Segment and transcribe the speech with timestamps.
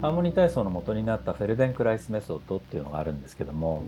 [0.00, 3.82] ハーモニー体操の元になったフェルデンクライスメソッドっていうのがあるんですけども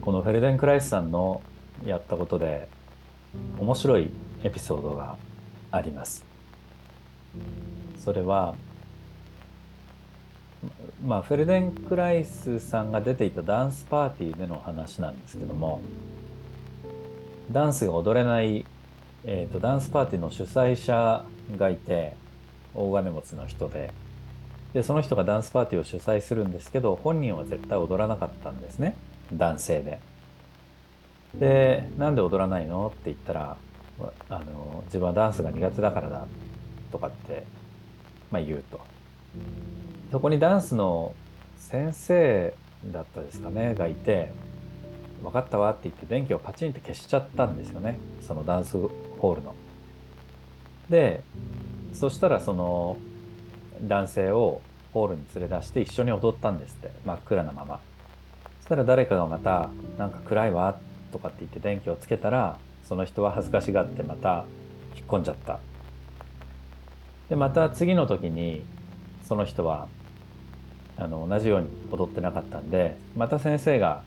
[0.00, 1.42] このフェルデンクライスさんの
[1.84, 2.68] やったことで
[3.58, 4.10] 面白い
[4.44, 5.16] エピソードが
[5.70, 6.24] あります。
[7.98, 8.54] それは
[11.04, 15.80] まあフェルデンクライスさんが出ていたダンスパーティーでの話なんですけども
[17.50, 18.64] ダンスが踊れない、
[19.24, 21.24] えーと、ダンスパーティーの主催者
[21.56, 22.14] がいて
[22.74, 23.92] 大金持ちの人で
[24.74, 28.96] でその人がダンスパーティーを主催するんですけど本人は絶対踊らなかったんですね
[29.32, 29.98] 男性で。
[31.34, 33.56] でなんで踊らないのって言ったら
[34.28, 36.26] あの自分はダンスが苦手だからだ
[36.90, 37.44] とかって、
[38.30, 38.80] まあ、言うと
[40.10, 41.14] そこにダンスの
[41.56, 42.54] 先生
[42.84, 44.30] だったですかねがいて
[45.22, 49.54] 分かったわって言って電気をパチンって消しちゃったんですよねそのダンスホールの。
[50.90, 51.22] で
[51.94, 52.98] そしたらその
[53.82, 54.60] 男性を
[54.92, 57.80] ホールに連れ出して一緒に踊ったんですって真っ暗なまま。
[58.60, 60.76] そしたら誰かがまた「なんか暗いわ」
[61.10, 64.44] とかって言って電気をつけたらその人は恥ずかしがってまた
[64.96, 65.58] 引っ込んじゃった。
[67.28, 68.64] でまた次の時に
[69.24, 69.88] その人は
[70.96, 74.02] あの同じように踊ってなかったんでまた先生が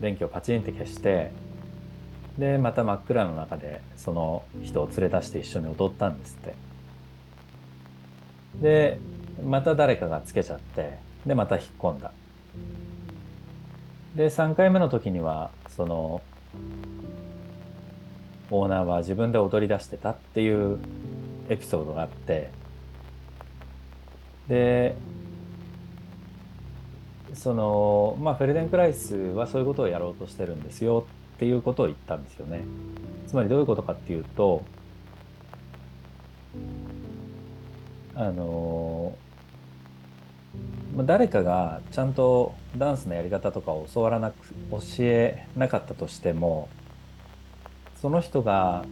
[0.00, 1.30] 電気をパチンって消して
[2.38, 6.54] でまた真っ暗の中でその人を連れ出して一緒に踊ったんですって
[8.60, 8.98] で
[9.44, 12.12] また誰かがつけちゃってでまた引っ込んだ
[14.14, 16.22] で3回目の時にはその
[18.50, 20.78] オーナーは自分で踊り出してたっていう
[21.48, 22.50] エピソードがあって
[24.48, 24.94] で
[27.34, 32.62] そのまあフェルデンクライスはそういうことをやろうとしてるんですよっていうことを言ったんですよね。
[33.26, 34.62] つまりどういうことかっていうと
[38.14, 39.16] あの
[40.96, 44.34] 誰かがちゃんとダンスのやり方とかを教わらなく
[44.70, 46.68] 教えなかったとしても
[48.00, 48.84] その人が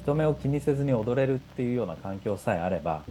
[0.00, 3.04] 人目を気にせずに踊れるっていうような環境さえあれば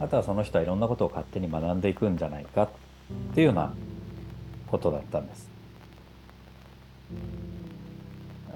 [0.00, 2.68] あとはその人はいろんなことを勝手に学んでいくんじゃないかっ
[3.34, 3.72] ていうような
[4.66, 5.48] ことだったんです。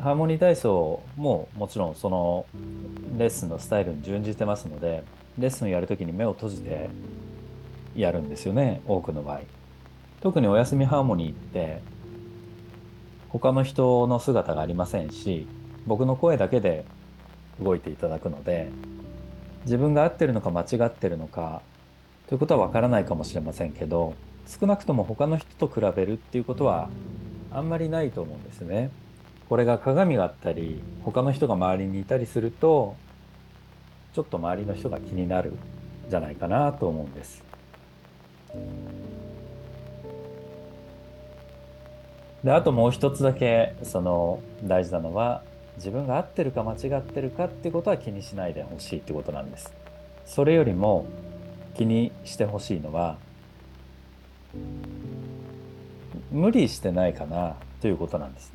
[0.00, 2.44] ハーモニー体操ももちろんその
[3.16, 5.04] レッスンのスタイルに準じてますので
[5.38, 6.90] レッスンやるときに目を閉じて
[7.94, 9.40] やるんですよね多くの場合。
[10.20, 11.82] 特にお休みハーモニーって
[13.28, 15.48] 他の人の姿がありませんし
[15.86, 16.84] 僕の声だけで
[17.60, 18.70] 動いていただくので
[19.64, 21.62] 自分が合ってるのか間違ってるのか
[22.28, 24.14] ということはわからないかもしれませんけど
[24.46, 26.88] 少なくとも他の人と比べるっていうことは
[27.50, 28.90] あんまりないと思うんですね。
[29.48, 32.96] これが鏡があったり他の人が周りにいたりすると
[34.12, 35.54] ちょっと周りの人が気になる
[36.08, 37.42] じゃないかなと思うんです。
[42.44, 45.42] であともう一つだけその大事なのは
[45.76, 49.72] 自分が合ってるか間違ってるかってことは気にしないでほしいってことなんです。
[50.26, 51.06] それよりも
[51.74, 53.16] 気にしてほしいのは
[56.30, 58.52] 無理してないかなということなんです。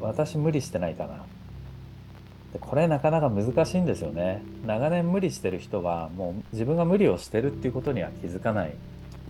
[0.00, 1.24] 私無理してないかな。
[2.52, 4.42] でこれなかなか難しいんですよね。
[4.66, 8.74] 長年無理してる人はもう自分が無理をしてるっていうことには気づかない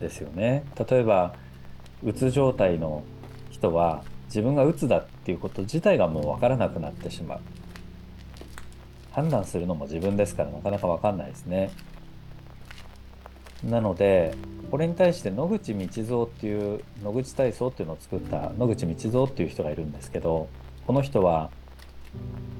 [0.00, 0.65] ですよね。
[0.91, 1.34] 例えば
[2.03, 3.05] うつ状態の
[3.50, 7.41] 人は自分がうつだっていうこと自体がもう分からなくなってしまう。
[9.12, 11.71] 判断するのも自分ですからなかなか分かんないですね。
[13.62, 14.34] なので
[14.71, 20.49] これに対して野口道蔵っていう野口体操っていうのを作った野口道蔵っていう人がいるんですけど
[20.87, 21.50] この人は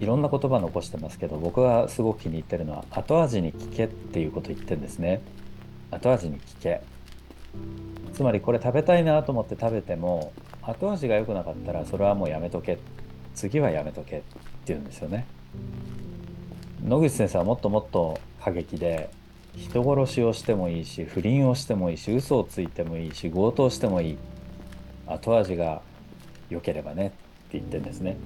[0.01, 5.21] いろんな言葉残してますけど僕がすごく気に入ってるのは後味に聞けっていうこと言ってるんですね。
[5.91, 6.81] 後味に聞け。
[8.13, 10.33] つまりこれ食べたいなと思って食べても
[10.63, 12.79] 後味が良くなかったらそれはもうやめとけ。
[13.35, 14.25] 次はやめとけって
[14.67, 15.27] 言うんですよね。
[16.85, 19.09] 野口先生はもっともっと過激で
[19.55, 24.19] 人殺しをしてもいいし不倫をしてもいいし嘘をついてもいいし強盗してもいい。
[25.07, 25.81] 後味が
[26.51, 27.17] 良ければねって
[27.53, 28.17] 言ってるんですね。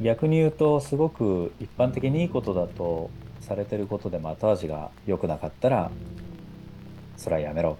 [0.00, 3.10] 逆に言うとすごく一般的にいいことだと
[3.40, 5.90] されてることでも後味が良くなかったら
[7.16, 7.78] それはやめろ。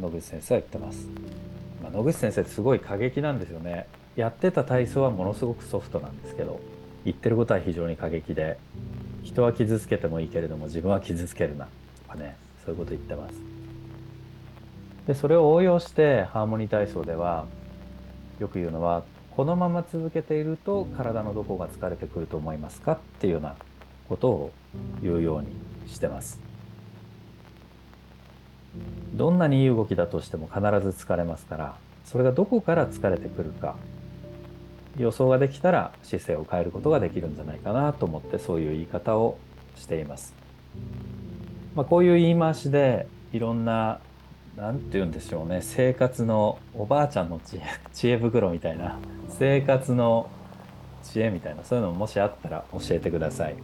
[0.00, 1.06] 野口先生は言ってます、
[1.82, 3.86] まあ、野口先生すごい過激なんですよね。
[4.16, 6.60] やってた体操はものすごくソフトなんですけど
[7.04, 8.58] 言ってることは非常に過激で
[9.22, 11.66] 人は傷つけてもいいけれども自分は傷つけるな。
[12.04, 13.34] とかねそういうこと言ってます。
[15.06, 17.46] でそれを応用してハーモニー体操では
[18.38, 19.02] よく言うのは
[19.36, 23.56] このまま続けていると体のどこが疲れてくると思いますかっていうような
[24.08, 24.50] ことを
[25.02, 25.48] 言うように
[25.90, 26.40] してます
[29.14, 33.76] どんなにいい動きだとしても必ず疲れますからそれがどこから疲れてくるか
[34.98, 39.38] 予想ができたら姿勢を変えることができるんじゃないかなと思ってそういう言い方を
[39.76, 40.34] しています。
[41.74, 44.00] まあ、こういう言い回しでいろんな
[44.56, 45.60] 何て言うんでしょうね。
[45.62, 47.62] 生活のおばあちゃんの知恵
[47.92, 48.98] 知恵袋みたいな。
[49.28, 50.28] 生活の
[51.02, 51.64] 知恵みたいな。
[51.64, 53.56] そういうのももしあったら教えてください。